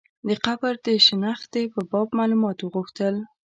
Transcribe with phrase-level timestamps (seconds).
[0.27, 3.15] د قبر د شنختې په باب معلومات وغوښتل.